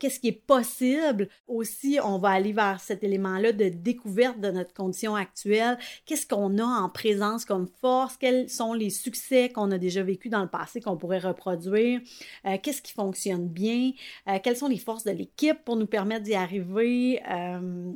qu'est-ce 0.00 0.18
qui 0.18 0.28
est 0.28 0.32
possible? 0.46 1.28
Aussi, 1.46 1.98
on 2.02 2.18
va 2.18 2.30
aller 2.30 2.52
vers 2.52 2.80
cet 2.80 3.04
élément-là 3.04 3.52
de 3.52 3.68
découverte 3.68 4.40
de 4.40 4.50
notre 4.50 4.74
condition 4.74 5.14
actuelle. 5.14 5.78
Qu'est-ce 6.04 6.26
qu'on 6.26 6.58
a 6.58 6.64
en 6.64 6.88
présence 6.88 7.44
comme 7.44 7.68
force? 7.80 8.16
Quels 8.16 8.48
sont 8.50 8.72
les 8.72 8.90
succès 8.90 9.50
qu'on 9.50 9.70
a 9.70 9.78
déjà 9.78 10.02
vécu 10.02 10.28
dans 10.28 10.42
le 10.42 10.48
passé 10.48 10.80
qu'on 10.80 10.96
pourrait 10.96 11.18
reproduire? 11.18 12.00
qu'est-ce 12.62 12.82
qui 12.82 12.92
fonctionne 12.92 13.46
bien? 13.46 13.92
quelles 14.42 14.56
sont 14.56 14.68
les 14.68 14.78
forces 14.78 15.04
de 15.04 15.12
l'équipe? 15.12 15.67
Pour 15.68 15.76
nous 15.76 15.86
permettre 15.86 16.22
d'y 16.22 16.34
arriver. 16.34 17.20
Euh, 17.30 17.92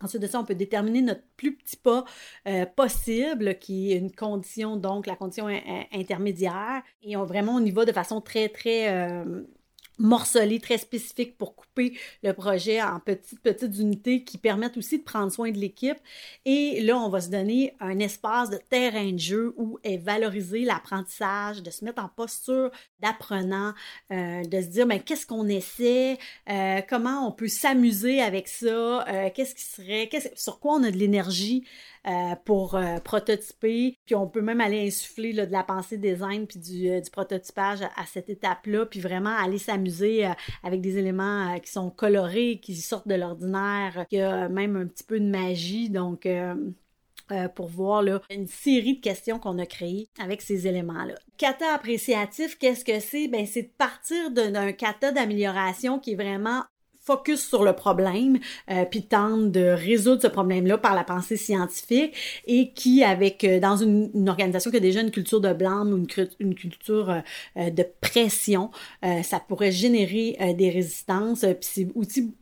ensuite 0.00 0.22
de 0.22 0.28
ça, 0.28 0.38
on 0.38 0.44
peut 0.44 0.54
déterminer 0.54 1.02
notre 1.02 1.24
plus 1.36 1.56
petit 1.56 1.74
pas 1.74 2.04
euh, 2.46 2.66
possible, 2.66 3.58
qui 3.58 3.90
est 3.92 3.98
une 3.98 4.12
condition, 4.12 4.76
donc 4.76 5.08
la 5.08 5.16
condition 5.16 5.48
intermédiaire. 5.92 6.84
Et 7.02 7.16
on, 7.16 7.24
vraiment, 7.24 7.56
on 7.56 7.64
y 7.64 7.72
va 7.72 7.84
de 7.84 7.90
façon 7.90 8.20
très, 8.20 8.48
très 8.48 8.94
euh, 8.94 9.42
morcelé, 9.98 10.60
très 10.60 10.78
spécifique 10.78 11.36
pour 11.36 11.56
le 12.22 12.32
projet 12.32 12.82
en 12.82 13.00
petites, 13.00 13.40
petites 13.40 13.78
unités 13.78 14.24
qui 14.24 14.38
permettent 14.38 14.76
aussi 14.76 14.98
de 14.98 15.04
prendre 15.04 15.32
soin 15.32 15.50
de 15.50 15.58
l'équipe. 15.58 15.98
Et 16.44 16.80
là, 16.82 16.96
on 16.96 17.08
va 17.08 17.20
se 17.20 17.30
donner 17.30 17.74
un 17.80 17.98
espace 17.98 18.50
de 18.50 18.58
terrain 18.68 19.12
de 19.12 19.18
jeu 19.18 19.54
où 19.56 19.78
est 19.84 19.98
valorisé 19.98 20.64
l'apprentissage, 20.64 21.62
de 21.62 21.70
se 21.70 21.84
mettre 21.84 22.02
en 22.02 22.08
posture 22.08 22.70
d'apprenant, 23.00 23.74
euh, 24.12 24.42
de 24.44 24.60
se 24.60 24.66
dire, 24.66 24.86
mais 24.86 24.96
ben, 24.98 25.04
qu'est-ce 25.04 25.26
qu'on 25.26 25.48
essaie, 25.48 26.18
euh, 26.48 26.80
comment 26.88 27.26
on 27.26 27.32
peut 27.32 27.48
s'amuser 27.48 28.20
avec 28.20 28.48
ça, 28.48 29.06
euh, 29.08 29.30
qu'est-ce 29.34 29.54
qui 29.54 29.64
serait, 29.64 30.08
sur 30.34 30.60
quoi 30.60 30.74
on 30.74 30.82
a 30.82 30.90
de 30.90 30.96
l'énergie. 30.96 31.64
Pour 32.44 32.78
prototyper? 33.02 33.98
Puis 34.06 34.14
on 34.14 34.28
peut 34.28 34.40
même 34.40 34.60
aller 34.60 34.86
insuffler 34.86 35.32
de 35.32 35.42
la 35.50 35.64
pensée 35.64 35.96
design 35.96 36.46
puis 36.46 36.60
du, 36.60 37.00
du 37.00 37.10
prototypage 37.10 37.82
à, 37.82 38.06
cette 38.06 38.30
étape-là, 38.30 38.86
puis 38.86 39.00
vraiment 39.00 39.36
aller 39.36 39.58
s'amuser 39.58 40.24
avec 40.62 40.80
des 40.80 40.98
éléments 40.98 41.58
qui 41.66 41.72
sont 41.72 41.90
colorés, 41.90 42.60
qui 42.62 42.76
sortent 42.76 43.08
de 43.08 43.14
l'ordinaire, 43.14 44.06
qui 44.08 44.20
a 44.20 44.48
même 44.48 44.76
un 44.76 44.86
petit 44.86 45.04
peu 45.04 45.20
de 45.20 45.26
magie. 45.26 45.90
Donc, 45.90 46.26
pour 47.54 47.66
voir 47.66 48.04
une 48.30 48.46
série 48.46 48.96
de 48.96 49.00
questions 49.00 49.38
qu'on 49.40 49.58
a 49.58 49.66
créées 49.66 50.08
avec 50.20 50.40
ces 50.40 50.68
éléments-là. 50.68 51.14
Kata 51.38 51.74
appréciatif, 51.74 52.56
qu'est-ce 52.56 52.84
que 52.84 53.00
c'est? 53.00 53.26
Ben, 53.28 53.44
c'est 53.46 53.62
de 53.62 53.72
partir 53.76 54.30
d'un 54.30 54.72
kata 54.72 55.10
d'amélioration 55.10 55.98
qui 55.98 56.12
est 56.12 56.16
vraiment 56.16 56.62
focus 57.06 57.48
sur 57.48 57.62
le 57.62 57.72
problème, 57.72 58.38
euh, 58.70 58.84
puis 58.84 59.02
tente 59.02 59.52
de 59.52 59.68
résoudre 59.68 60.22
ce 60.22 60.26
problème-là 60.26 60.76
par 60.76 60.94
la 60.94 61.04
pensée 61.04 61.36
scientifique 61.36 62.14
et 62.46 62.72
qui, 62.72 63.04
avec 63.04 63.44
euh, 63.44 63.60
dans 63.60 63.76
une, 63.76 64.10
organisation 64.28 64.70
qui 64.70 64.76
a 64.78 64.80
déjà 64.80 65.00
une 65.00 65.12
culture 65.12 65.40
de 65.40 65.52
blâme 65.52 65.92
ou 65.92 65.96
une, 65.98 66.28
une 66.40 66.54
culture 66.54 67.22
euh, 67.56 67.70
de 67.70 67.86
pression, 68.00 68.70
euh, 69.04 69.22
ça 69.22 69.38
pourrait 69.38 69.70
générer 69.70 70.36
des 70.58 70.70
résistances. 70.70 71.40
Puis 71.40 71.56
c'est 71.60 71.88
aussi, 71.94 72.32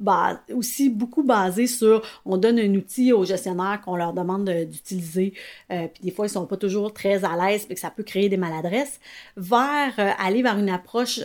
aussi 0.54 0.88
beaucoup 0.88 1.22
basé 1.22 1.66
sur 1.66 2.02
on 2.24 2.38
donne 2.38 2.58
un 2.58 2.74
outil 2.74 3.12
aux 3.12 3.24
gestionnaires 3.24 3.80
qu'on 3.84 3.96
leur 3.96 4.12
demande 4.12 4.48
d'utiliser, 4.48 5.34
puis 5.68 6.02
des 6.02 6.10
fois 6.10 6.26
ils 6.26 6.30
sont 6.30 6.46
pas 6.46 6.56
toujours 6.56 6.92
très 6.92 7.24
à 7.24 7.36
l'aise, 7.36 7.66
puis 7.66 7.74
que 7.74 7.80
ça 7.80 7.90
peut 7.90 8.02
créer 8.02 8.28
des 8.28 8.36
maladresses, 8.36 9.00
vers 9.36 9.92
aller 10.18 10.42
vers 10.42 10.58
une 10.58 10.70
approche 10.70 11.20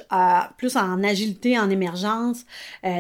plus 0.58 0.76
en 0.76 1.04
agilité, 1.04 1.58
en 1.58 1.70
émergence, 1.70 2.46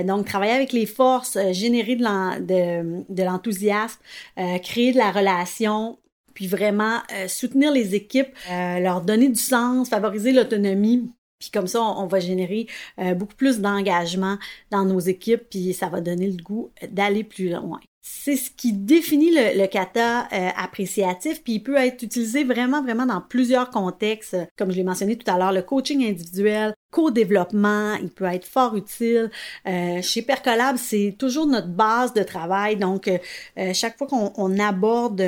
donc 0.06 0.29
travailler 0.30 0.54
avec 0.54 0.72
les 0.72 0.86
forces, 0.86 1.36
euh, 1.36 1.52
générer 1.52 1.96
de 1.96 3.24
l'enthousiasme, 3.24 4.00
euh, 4.38 4.58
créer 4.60 4.94
de 4.94 4.98
la 4.98 5.12
relation, 5.12 5.98
puis 6.34 6.48
vraiment 6.48 7.00
euh, 7.14 7.28
soutenir 7.28 7.72
les 7.72 7.96
équipes, 7.96 8.30
leur 8.50 9.02
donner 9.02 9.28
du 9.28 9.40
sens, 9.40 9.90
favoriser 9.90 10.32
l'autonomie. 10.32 11.12
Puis 11.40 11.52
comme 11.52 11.68
ça, 11.68 11.82
on, 11.82 12.06
va 12.06 12.20
générer 12.20 12.68
beaucoup 13.16 13.36
plus 13.36 13.60
d'engagement 13.60 14.38
dans 14.72 14.84
nos 14.84 15.00
équipes, 15.00 15.44
puis 15.50 15.74
ça 15.74 15.88
va 15.88 16.02
donner 16.02 16.28
le 16.28 16.44
goût 16.44 16.70
d'aller 16.90 17.24
plus 17.24 17.50
loin. 17.50 17.80
C'est 18.22 18.36
ce 18.36 18.50
qui 18.52 18.74
définit 18.74 19.32
le, 19.32 19.66
kata 19.68 20.28
appréciatif, 20.58 21.42
puis 21.42 21.54
il 21.54 21.64
peut 21.64 21.78
être 21.78 22.04
utilisé 22.04 22.44
vraiment, 22.44 22.84
vraiment 22.84 23.06
dans 23.06 23.22
plusieurs 23.22 23.70
contextes, 23.70 24.36
comme 24.58 24.72
je 24.72 24.76
l'ai 24.76 24.84
mentionné 24.84 25.18
tout 25.18 25.32
à 25.32 25.38
l'heure, 25.38 25.54
le 25.54 25.62
coaching 25.62 26.06
individuel, 26.06 26.74
co-développement, 26.92 27.96
il 27.96 28.10
peut 28.10 28.26
être 28.26 28.46
fort 28.46 28.76
utile. 28.76 29.30
Euh, 29.68 30.02
chez 30.02 30.22
Percolab, 30.22 30.78
c'est 30.78 31.16
toujours 31.18 31.48
notre 31.48 31.68
base 31.68 32.14
de 32.14 32.24
travail. 32.24 32.76
Donc, 32.78 33.08
euh, 33.08 33.18
euh, 33.58 33.74
chaque 33.74 33.98
fois 33.98 34.08
qu'on 34.08 34.60
aborde 34.60 35.22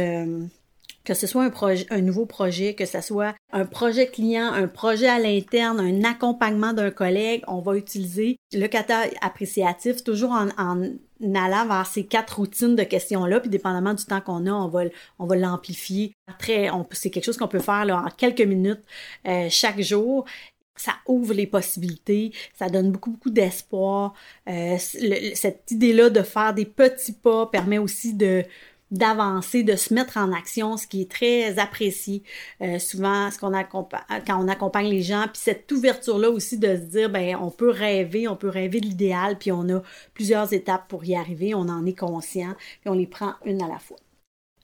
que 1.03 1.13
ce 1.13 1.27
soit 1.27 1.43
un, 1.43 1.75
un 1.89 2.01
nouveau 2.01 2.25
projet, 2.25 2.75
que 2.75 2.85
ce 2.85 3.01
soit 3.01 3.35
un 3.51 3.65
projet 3.65 4.07
client, 4.07 4.51
un 4.51 4.67
projet 4.67 5.07
à 5.07 5.19
l'interne, 5.19 5.79
un 5.79 6.03
accompagnement 6.03 6.73
d'un 6.73 6.91
collègue, 6.91 7.43
on 7.47 7.59
va 7.59 7.75
utiliser 7.75 8.37
le 8.53 8.67
kata 8.67 9.03
appréciatif 9.21 10.03
toujours 10.03 10.31
en, 10.31 10.49
allant 11.35 11.67
vers 11.67 11.85
ces 11.85 12.05
quatre 12.05 12.37
routines 12.37 12.75
de 12.75 12.83
questions-là, 12.83 13.39
puis 13.39 13.49
dépendamment 13.49 13.93
du 13.93 14.05
temps 14.05 14.21
qu'on 14.21 14.45
a, 14.47 14.51
on 14.51 14.67
va, 14.67 14.83
on 15.19 15.25
va 15.25 15.35
l'amplifier. 15.35 16.13
Très, 16.39 16.69
c'est 16.91 17.09
quelque 17.09 17.25
chose 17.25 17.37
qu'on 17.37 17.47
peut 17.47 17.59
faire 17.59 17.85
là, 17.85 18.03
en 18.05 18.09
quelques 18.09 18.41
minutes 18.41 18.81
chaque 19.49 19.81
jour 19.81 20.25
ça 20.81 20.93
ouvre 21.05 21.33
les 21.33 21.45
possibilités, 21.45 22.31
ça 22.57 22.69
donne 22.69 22.91
beaucoup, 22.91 23.11
beaucoup 23.11 23.29
d'espoir. 23.29 24.13
Euh, 24.49 24.77
cette 24.79 25.69
idée-là 25.69 26.09
de 26.09 26.23
faire 26.23 26.53
des 26.53 26.65
petits 26.65 27.13
pas 27.13 27.45
permet 27.45 27.77
aussi 27.77 28.13
de 28.13 28.43
d'avancer, 28.91 29.63
de 29.63 29.75
se 29.75 29.93
mettre 29.93 30.17
en 30.17 30.31
action, 30.33 30.77
ce 30.77 30.85
qui 30.85 31.01
est 31.01 31.11
très 31.11 31.57
apprécié 31.57 32.23
euh, 32.61 32.77
souvent 32.77 33.31
ce 33.31 33.39
qu'on 33.39 33.51
quand 33.51 34.43
on 34.43 34.47
accompagne 34.47 34.89
les 34.89 35.01
gens, 35.01 35.23
puis 35.23 35.41
cette 35.41 35.71
ouverture-là 35.71 36.29
aussi 36.29 36.57
de 36.57 36.75
se 36.75 36.81
dire, 36.81 37.09
ben 37.09 37.35
on 37.41 37.49
peut 37.49 37.69
rêver, 37.69 38.27
on 38.27 38.35
peut 38.35 38.49
rêver 38.49 38.81
de 38.81 38.85
l'idéal, 38.85 39.37
puis 39.37 39.51
on 39.51 39.67
a 39.69 39.81
plusieurs 40.13 40.53
étapes 40.53 40.87
pour 40.87 41.05
y 41.05 41.15
arriver, 41.15 41.55
on 41.55 41.69
en 41.69 41.85
est 41.85 41.97
conscient, 41.97 42.53
puis 42.81 42.89
on 42.89 42.93
les 42.93 43.07
prend 43.07 43.33
une 43.45 43.61
à 43.61 43.67
la 43.67 43.79
fois. 43.79 43.97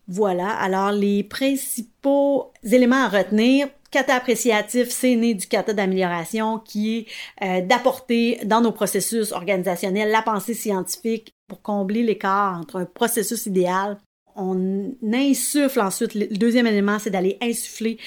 Voilà, 0.09 0.49
alors 0.49 0.93
les 0.93 1.23
principaux 1.23 2.53
éléments 2.63 3.03
à 3.03 3.09
retenir, 3.09 3.67
kata 3.91 4.15
appréciatif, 4.15 4.89
c'est 4.89 5.15
né 5.15 5.33
du 5.33 5.47
kata 5.47 5.73
d'amélioration 5.73 6.59
qui 6.59 6.97
est 6.97 7.05
euh, 7.43 7.61
d'apporter 7.61 8.39
dans 8.45 8.61
nos 8.61 8.71
processus 8.71 9.33
organisationnels 9.33 10.09
la 10.09 10.21
pensée 10.21 10.53
scientifique 10.53 11.33
pour 11.49 11.61
combler 11.61 12.03
l'écart 12.03 12.57
entre 12.57 12.77
un 12.77 12.85
processus 12.85 13.47
idéal. 13.47 13.97
On 14.37 14.93
insuffle 15.11 15.81
ensuite, 15.81 16.13
le 16.13 16.37
deuxième 16.37 16.67
élément, 16.67 16.99
c'est 16.99 17.09
d'aller 17.09 17.37
insuffler 17.41 17.97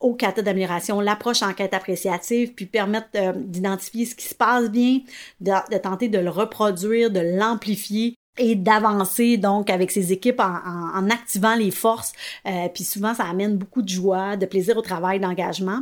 au 0.00 0.14
kata 0.14 0.40
d'amélioration, 0.42 1.00
l'approche 1.00 1.42
en 1.42 1.52
quête 1.52 1.74
appréciative, 1.74 2.54
puis 2.54 2.66
permettre 2.66 3.08
euh, 3.16 3.32
d'identifier 3.36 4.06
ce 4.06 4.14
qui 4.14 4.26
se 4.26 4.34
passe 4.34 4.70
bien, 4.70 5.00
de, 5.40 5.78
tenter 5.78 6.08
de 6.08 6.18
le 6.18 6.30
reproduire, 6.30 7.10
de 7.10 7.20
l'amplifier 7.20 8.14
et 8.38 8.54
d'avancer 8.54 9.36
donc 9.36 9.68
avec 9.68 9.90
ses 9.90 10.12
équipes 10.12 10.40
en, 10.40 11.10
activant 11.10 11.54
les 11.54 11.70
forces. 11.70 12.12
Euh, 12.46 12.68
puis 12.72 12.84
souvent, 12.84 13.14
ça 13.14 13.24
amène 13.24 13.58
beaucoup 13.58 13.82
de 13.82 13.88
joie, 13.88 14.36
de 14.36 14.46
plaisir 14.46 14.78
au 14.78 14.82
travail, 14.82 15.20
d'engagement. 15.20 15.80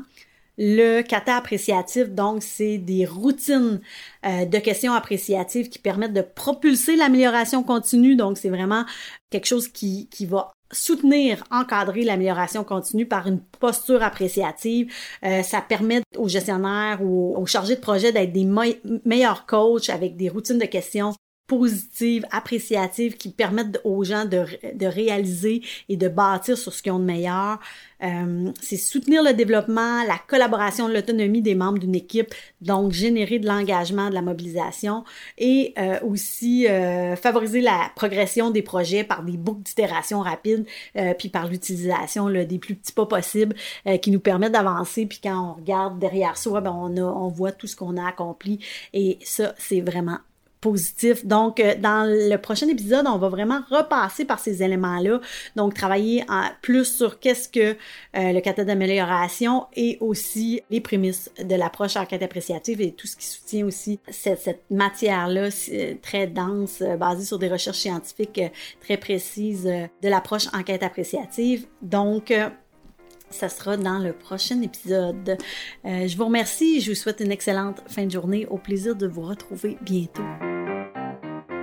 Le 0.58 1.02
kata 1.02 1.36
appréciatif, 1.36 2.08
donc, 2.10 2.42
c'est 2.42 2.78
des 2.78 3.06
routines 3.06 3.80
euh, 4.26 4.44
de 4.44 4.58
questions 4.58 4.92
appréciatives 4.92 5.68
qui 5.68 5.78
permettent 5.78 6.12
de 6.12 6.22
propulser 6.22 6.96
l'amélioration 6.96 7.62
continue. 7.62 8.16
Donc, 8.16 8.38
c'est 8.38 8.48
vraiment 8.48 8.84
quelque 9.30 9.46
chose 9.46 9.68
qui, 9.68 10.08
qui 10.08 10.26
va 10.26 10.50
soutenir, 10.72 11.44
encadrer 11.50 12.02
l'amélioration 12.02 12.64
continue 12.64 13.06
par 13.06 13.28
une 13.28 13.40
posture 13.40 14.02
appréciative. 14.02 14.92
Euh, 15.24 15.42
ça 15.42 15.60
permet 15.60 16.02
aux 16.16 16.28
gestionnaires 16.28 17.00
ou 17.02 17.34
aux 17.36 17.46
chargés 17.46 17.76
de 17.76 17.80
projet 17.80 18.12
d'être 18.12 18.32
des 18.32 18.46
meilleurs 19.04 19.46
coachs 19.46 19.88
avec 19.90 20.16
des 20.16 20.28
routines 20.28 20.58
de 20.58 20.66
questions 20.66 21.14
positives, 21.48 22.24
appréciatives 22.30 23.16
qui 23.16 23.30
permettent 23.30 23.80
aux 23.82 24.04
gens 24.04 24.26
de, 24.26 24.44
de 24.74 24.86
réaliser 24.86 25.62
et 25.88 25.96
de 25.96 26.06
bâtir 26.06 26.56
sur 26.56 26.72
ce 26.72 26.82
qu'ils 26.82 26.92
ont 26.92 27.00
de 27.00 27.04
meilleur. 27.04 27.58
Euh, 28.00 28.52
c'est 28.60 28.76
soutenir 28.76 29.24
le 29.24 29.32
développement, 29.32 30.04
la 30.04 30.18
collaboration, 30.28 30.86
l'autonomie 30.86 31.42
des 31.42 31.56
membres 31.56 31.80
d'une 31.80 31.96
équipe, 31.96 32.32
donc 32.60 32.92
générer 32.92 33.40
de 33.40 33.46
l'engagement, 33.48 34.08
de 34.08 34.14
la 34.14 34.22
mobilisation 34.22 35.02
et 35.36 35.74
euh, 35.78 35.98
aussi 36.02 36.68
euh, 36.68 37.16
favoriser 37.16 37.60
la 37.60 37.90
progression 37.96 38.50
des 38.50 38.62
projets 38.62 39.02
par 39.02 39.24
des 39.24 39.36
boucles 39.36 39.62
d'itération 39.62 40.20
rapides, 40.20 40.64
euh, 40.96 41.12
puis 41.18 41.28
par 41.28 41.48
l'utilisation 41.48 42.28
des 42.30 42.58
plus 42.58 42.76
petits 42.76 42.92
pas 42.92 43.06
possibles 43.06 43.56
euh, 43.86 43.96
qui 43.96 44.12
nous 44.12 44.20
permettent 44.20 44.52
d'avancer. 44.52 45.06
Puis 45.06 45.18
quand 45.20 45.50
on 45.50 45.54
regarde 45.54 45.98
derrière 45.98 46.36
soi, 46.36 46.60
ben 46.60 46.70
on, 46.70 46.96
a, 46.98 47.02
on 47.02 47.28
voit 47.28 47.52
tout 47.52 47.66
ce 47.66 47.74
qu'on 47.74 47.96
a 47.96 48.06
accompli 48.06 48.60
et 48.92 49.18
ça, 49.24 49.54
c'est 49.58 49.80
vraiment 49.80 50.18
positif. 50.60 51.24
Donc, 51.24 51.60
euh, 51.60 51.74
dans 51.78 52.08
le 52.08 52.36
prochain 52.36 52.68
épisode, 52.68 53.06
on 53.06 53.18
va 53.18 53.28
vraiment 53.28 53.60
repasser 53.70 54.24
par 54.24 54.38
ces 54.38 54.62
éléments-là. 54.62 55.20
Donc, 55.56 55.74
travailler 55.74 56.24
en, 56.28 56.44
plus 56.62 56.84
sur 56.84 57.20
qu'est-ce 57.20 57.48
que 57.48 57.60
euh, 57.70 58.32
le 58.32 58.40
kata 58.40 58.64
d'amélioration 58.64 59.66
et 59.76 59.98
aussi 60.00 60.62
les 60.70 60.80
prémices 60.80 61.30
de 61.42 61.54
l'approche 61.54 61.96
enquête 61.96 62.22
appréciative 62.22 62.80
et 62.80 62.92
tout 62.92 63.06
ce 63.06 63.16
qui 63.16 63.26
soutient 63.26 63.66
aussi 63.66 64.00
cette, 64.08 64.40
cette 64.40 64.64
matière-là 64.70 65.48
très 66.02 66.26
dense, 66.26 66.82
euh, 66.82 66.96
basée 66.96 67.24
sur 67.24 67.38
des 67.38 67.48
recherches 67.48 67.78
scientifiques 67.78 68.40
très 68.80 68.96
précises 68.96 69.64
de 69.64 70.08
l'approche 70.08 70.46
enquête 70.52 70.82
appréciative. 70.82 71.66
Donc, 71.82 72.32
ça 73.30 73.48
sera 73.48 73.76
dans 73.76 73.98
le 73.98 74.12
prochain 74.12 74.60
épisode. 74.62 75.36
je 75.84 76.16
vous 76.16 76.24
remercie 76.24 76.76
et 76.76 76.80
je 76.80 76.90
vous 76.90 76.96
souhaite 76.96 77.20
une 77.20 77.32
excellente 77.32 77.82
fin 77.88 78.06
de 78.06 78.10
journée. 78.10 78.46
Au 78.46 78.58
plaisir 78.58 78.96
de 78.96 79.06
vous 79.06 79.22
retrouver 79.22 79.76
bientôt. 79.82 80.22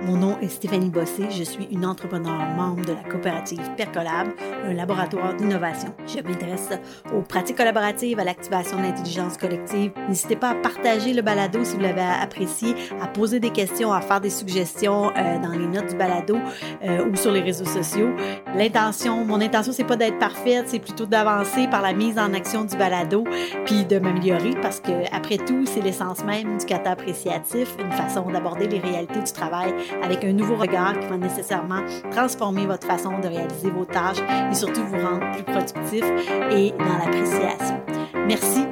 Mon 0.06 0.18
nom 0.18 0.38
est 0.40 0.48
Stéphanie 0.48 0.88
Bossé, 0.88 1.24
je 1.32 1.42
suis 1.42 1.64
une 1.72 1.84
entrepreneur 1.84 2.38
membre 2.56 2.84
de 2.84 2.92
la 2.92 3.02
coopérative 3.10 3.68
Percolab, 3.76 4.28
un 4.64 4.72
laboratoire 4.72 5.34
d'innovation. 5.34 5.92
Je 6.06 6.22
m'intéresse 6.22 6.68
aux 7.12 7.22
pratiques 7.22 7.56
collaboratives, 7.56 8.20
à 8.20 8.24
l'activation 8.24 8.76
de 8.76 8.82
l'intelligence 8.82 9.36
collective. 9.36 9.90
N'hésitez 10.08 10.36
pas 10.36 10.50
à 10.50 10.54
partager 10.54 11.12
le 11.12 11.22
balado 11.22 11.64
si 11.64 11.74
vous 11.74 11.82
l'avez 11.82 12.02
apprécié, 12.02 12.76
à 13.02 13.08
poser 13.08 13.40
des 13.40 13.50
questions, 13.50 13.92
à 13.92 14.00
faire 14.00 14.20
des 14.20 14.30
suggestions 14.30 15.10
euh, 15.16 15.38
dans 15.42 15.50
les 15.50 15.66
notes 15.66 15.88
du 15.88 15.96
balado 15.96 16.38
euh, 16.84 17.10
ou 17.10 17.16
sur 17.16 17.32
les 17.32 17.40
réseaux 17.40 17.64
sociaux. 17.64 18.14
L'intention, 18.54 19.24
mon 19.24 19.40
intention, 19.40 19.72
c'est 19.72 19.82
pas 19.82 19.96
d'être 19.96 20.20
parfaite, 20.20 20.66
c'est 20.68 20.78
plutôt 20.78 21.06
d'avancer 21.06 21.66
par 21.66 21.82
la 21.82 21.92
mise 21.92 22.16
en 22.16 22.32
action 22.32 22.64
du 22.64 22.76
balado, 22.76 23.24
puis 23.64 23.84
de 23.84 23.98
m'améliorer 23.98 24.54
parce 24.62 24.78
que 24.78 24.92
après 25.12 25.38
tout, 25.38 25.66
c'est 25.66 25.80
l'essence 25.80 26.24
même 26.24 26.58
du 26.58 26.64
kata 26.64 26.92
appréciatif, 26.92 27.74
une 27.80 27.90
façon 27.90 28.30
d'aborder 28.30 28.68
les 28.68 28.78
réalités 28.78 29.20
du 29.20 29.32
travail 29.32 29.74
avec 30.02 30.24
un 30.24 30.32
nouveau 30.32 30.56
regard 30.56 30.98
qui 30.98 31.06
va 31.06 31.16
nécessairement 31.16 31.82
transformer 32.10 32.66
votre 32.66 32.86
façon 32.86 33.18
de 33.18 33.28
réaliser 33.28 33.70
vos 33.70 33.84
tâches 33.84 34.22
et 34.50 34.54
surtout 34.54 34.84
vous 34.84 34.98
rendre 34.98 35.30
plus 35.32 35.44
productif 35.44 36.04
et 36.50 36.72
dans 36.78 36.98
l'appréciation. 36.98 37.80
Merci 38.26 38.66